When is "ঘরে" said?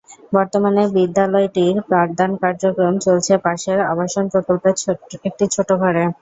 5.81-6.03